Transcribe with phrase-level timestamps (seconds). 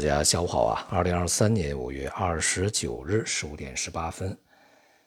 [0.00, 0.86] 大家下午好啊！
[0.88, 4.34] 二零二三年五月二十九日十五点十八分，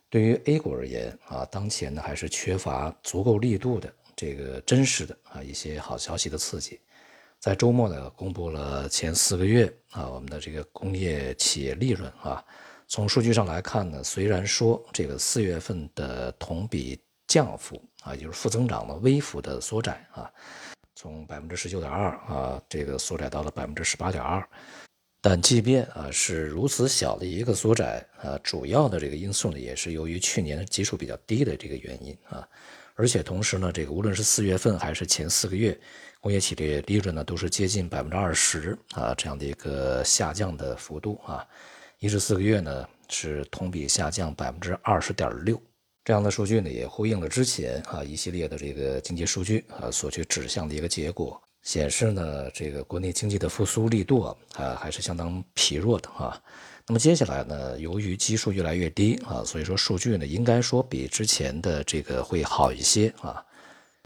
[0.07, 6.79] 对于 A 股而言啊，当前呢还是缺乏足够力度的这个真实的啊一些好消息的刺激。
[7.39, 12.45] 在周末呢，公布了前四个月啊我们的这个工业企业利润啊，
[12.87, 20.31] 从数据上来看呢，虽然说这个四月份的同比降幅啊，也就是负增长的微幅的缩窄啊。
[21.03, 24.41] 从百分之十九点二啊，这个缩窄到了百分之十八点二，
[25.21, 32.47] 但即便啊是如此小的一个缩窄啊，主要的这个因素呢，也是由于去年基数比较低的这个原因啊，
[32.95, 35.77] 而且同时呢，这个无论是四月份还是前四个月，
[36.21, 41.45] 工业企业利润呢都是接近百分之二十啊这样的一个下降的幅度啊，
[41.99, 45.61] 一至四个月呢是同比下降百分之二十点六。
[46.05, 56.37] 这样的数据呢，也呼应了之前啊一系列的这个经济数据啊所去指向的一个结果，显示呢这个国内经济的复苏力度啊还是相当疲弱的啊。
[56.85, 63.41] 那么接下来呢，由于基数越来越低啊，所以说数据呢应该说比之前的这个会好一些啊。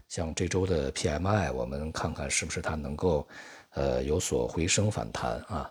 [0.08, 3.26] 像这周的 PMI，我们看看是不是它能够
[3.70, 5.68] 呃有所回升反弹啊。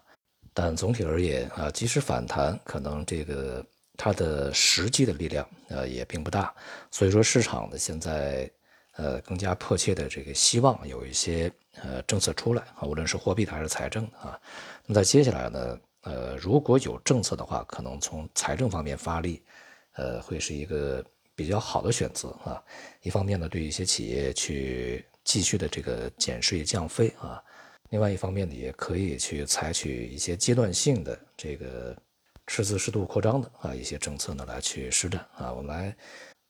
[0.54, 3.66] 但总体而言啊，即使反弹，可能这个。
[3.98, 6.54] 它的实际的力量，呃，也并不大，
[6.92, 8.48] 所以说市场呢现在，
[8.96, 14.40] 呃，更加迫切的这个希望有一些呃政策出来啊，无论是货币的还是财政啊。
[14.86, 19.42] 那么在接下来呢，呃，如果有政策的话，可能从财政方面发力，
[19.94, 21.04] 呃，会是一个
[21.36, 22.64] 比较好的选择啊。
[23.02, 27.44] 一方面呢，对一些企业去继续的这个减税降费啊，
[27.90, 31.98] 另外一方面呢，也可以去采取一些阶段性的这个。
[32.48, 35.96] 赤字适度扩张的啊一些政策呢来去施展啊，我们来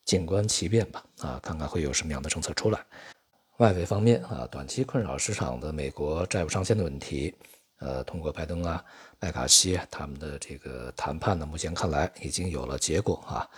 [0.05, 2.79] 静观其变吧啊，看看会有什么样的政策出来。
[3.57, 7.33] 外围方面啊，短期困扰市场的美国债务上限的问题，
[7.79, 8.85] 呃，通过拜登啊、
[9.19, 13.49] 麦卡锡他们的这个谈判呢，目前看来已经有了结果啊，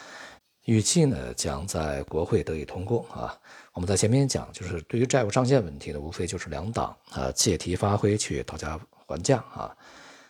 [0.63, 3.37] 预计呢将在国会得以通过啊。
[3.73, 9.75] 我们在前面讲，就是对于债务上限问题呢，无非就是两党啊借题发挥去讨价还价啊。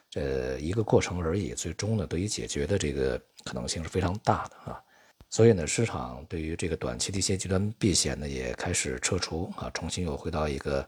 [0.10, 4.82] 这一个过程而已，最终呢得以解决的这个可能性是非常大的啊，
[5.30, 10.88] 所以呢，市场对于这个短期的一些极端避险呢也开始撤除啊，重新又回到一个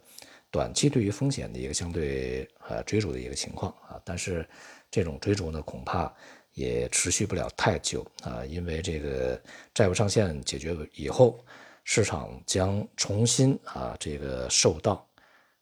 [0.50, 4.48] 短期对于风险的一个相对呃追逐的一个情况啊，但是
[4.90, 6.12] 这种追逐呢恐怕
[6.54, 9.42] 也持续不了太久啊，因为这个
[9.74, 11.40] 债务上限解决以后，
[11.84, 15.08] 市场将重新啊这个受到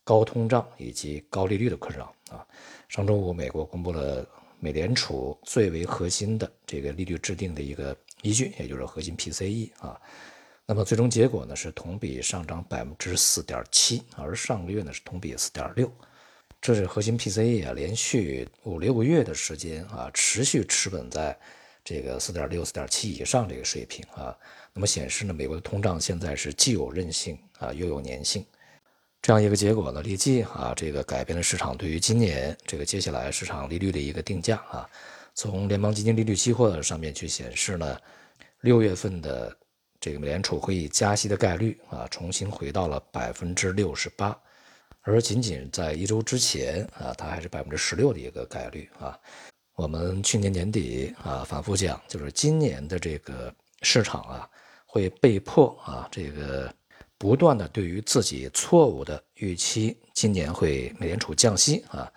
[0.10, 2.44] 高通胀以及高利率的困扰啊。
[2.88, 4.28] 上周五，美国公布了
[4.60, 10.02] 美联储最为核心的这个利率制定的一个依据，也就是核心 PCE 啊。
[10.66, 15.92] 那么最终结果呢是同比上涨百分之四点七，而上个月呢是同比四点六。
[16.60, 21.38] 这是核心 PCE 啊，连续五六个月的时间啊，持续持稳在
[21.84, 24.36] 这个四点六、四点七以上这个水平啊。
[24.74, 28.44] 那么显示呢，美国的通胀现在是既有韧性啊，又有粘性。
[29.22, 34.90] 这样一个结果呢，立即啊，这个改变了市场对于今年这个接下来市场利率的一个定价啊。
[35.36, 38.00] 从联邦基金利率期货上面去显示呢，
[38.62, 39.56] 六月份的
[40.00, 44.36] 这个美联储会议加息的概率啊，重新回到了百分之六十八，
[45.02, 49.20] 而仅仅在一周之前啊，它还是百分之十六的一个概率啊。
[49.76, 54.50] 我们去年年底啊，反复讲，就是今年的这个市场啊，
[54.86, 56.74] 会被迫啊，这个。
[57.20, 62.10] 不断的对于自己错误的预期，今年会美联储降息啊，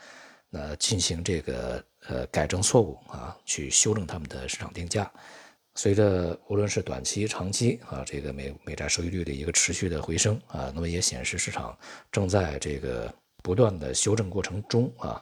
[0.48, 5.10] 那进行这个呃改正错误啊，去修正他们的市场定价。
[5.74, 11.76] 随着无论是短期、长期啊，这个美美债收益率的一个持续的回升啊，那么也显示市场
[12.12, 13.12] 正在这个
[13.42, 15.20] 不断的修正过程中啊。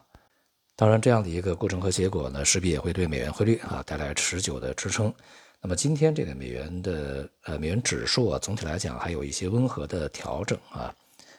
[0.77, 5.15] 当然，这样的一个过程和结果呢，势必也会对美元汇率啊带来持久的支撑。
[5.63, 10.95] 那么今天这个美元的呃美元指数啊，总体来讲还有一些温和的调整啊，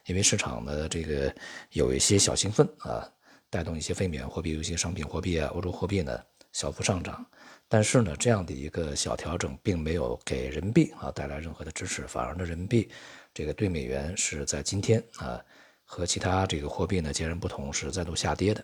[0.06, 1.34] 因为市场的这个
[1.72, 3.10] 有一些小兴奋啊，
[3.50, 6.19] 带动一些非美元货币、有一些商品货币啊、欧洲货币呢
[6.51, 7.25] 小幅上涨。
[7.68, 12.92] 但是呢，这样的一个小调整并没有给人民币啊带来任何的支持，反而呢，人民币
[13.34, 15.44] 这个对美元是在今天啊
[15.84, 18.63] 和其他这个货币呢截然不同，是再度下跌的。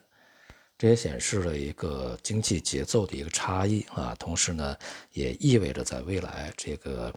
[0.78, 4.78] 这也显示了一个经济节奏的一个差异啊，同时呢，
[5.12, 7.12] 也意味着在未来这个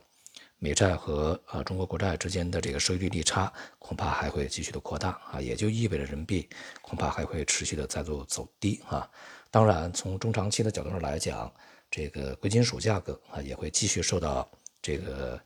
[0.59, 6.49] 美债和啊中国国债之间的这个收益率利差恐怕还会继续的扩大啊，也就意味着人民币
[6.81, 9.07] 恐怕还会持续的再度走低啊。
[9.51, 11.53] 当然，从中长期的角度上来讲，
[11.91, 15.39] 这个贵金属价格啊也会继续受到这个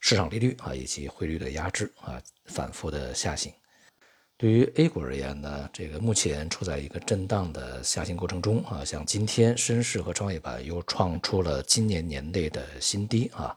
[0.00, 3.50] 市场利率啊以及汇率的压制啊，反复的下行。
[4.36, 13.56] 对于 A 股而言呢，这个目前处在一个震荡的下行过程中啊，像今天深市和创业板又创出了今年年内的新低啊。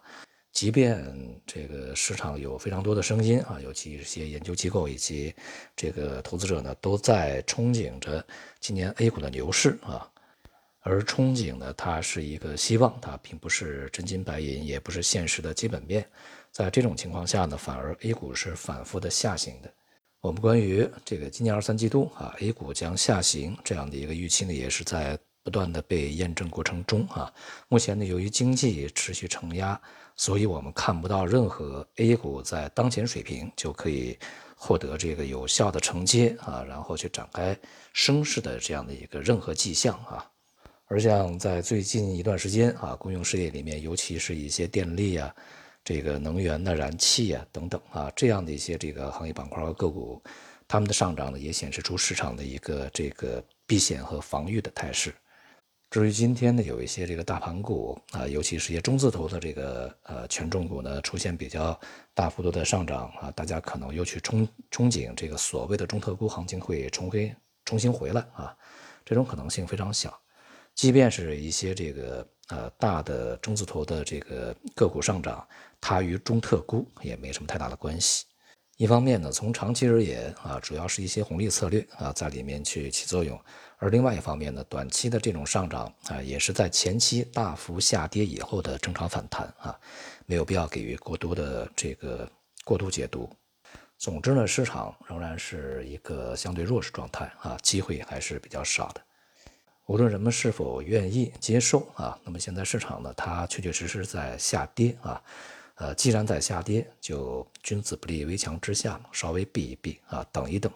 [0.52, 1.04] 即便
[1.46, 5.34] 这个市场有非常多的声音啊，尤其一些研究机构以及
[5.76, 8.24] 这个投资者呢，都在憧憬着
[8.60, 10.08] 今年 A 股的牛市啊。
[10.82, 16.08] 而憧憬呢，它是一个希望，它并不是真金白银，也不是现实的基本面。
[16.52, 19.74] 在这种情况下呢，反而 A 股是反复的下行的。
[20.26, 27.32] 我们关于这个今年二三季度啊，A 股将下行这样的一个预期呢，也是在不断的被验证过程中啊。
[27.68, 29.80] 目前呢，由于经济持续承压，
[30.16, 34.18] 所以我们看不到任何 A 股在当前水平就可以
[34.56, 37.56] 获得这个有效的承接啊，然后去展开
[37.94, 40.26] 升势的这样的一个任何迹象啊。
[40.88, 45.32] 而像在最近一段时间啊，公用事业里面，尤其是一些电力啊。
[45.86, 50.20] 这个能源的燃气啊，等等啊，这样的一些这个行业板块和个股，
[50.68, 55.14] 它们的上涨呢，也显示出市场的一个这个避险和防御的态势。
[55.92, 61.80] 至于今天呢，有一些这个大盘股啊，尤其是一些中字头的这个呃权重股呢，出现比较
[62.16, 67.32] 大幅度的上涨啊，大家可能又去憧憧憬这个所谓的中特估行情会重回
[67.64, 68.58] 重新回来啊，
[69.06, 70.20] 这种可能性非常小。
[70.74, 72.28] 即便是一些这个。
[72.50, 75.48] 呃，大的中字头的这个个股上涨，
[75.82, 78.26] 它与中特估也没什么太大的关系。
[78.78, 83.38] 一方面呢，从长期而言啊，主要是一些红利策略啊在里面去起作用；
[83.78, 89.80] 而另外一方面呢，短期的这种上涨啊，也是在前期大幅下跌以后的正常反弹啊，
[90.26, 92.30] 没有必要给予过多的这个
[92.66, 93.30] 过度解读。
[93.98, 99.02] 总之呢，市场仍然是一个相对弱势状态啊，机会还是比较少的。
[99.88, 105.22] 无论人们是否愿意接受啊，那么现在市场呢，它确确实实在下跌啊，
[105.76, 110.72] 呃，既然在下跌，就君子不立危墙之下，稍微避一避啊，等一等，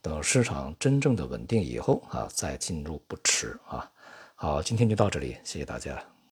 [0.00, 3.90] 等市场真正的稳定以后啊，再进入不迟啊。
[4.36, 6.13] 好，今天就到这里，谢谢大家。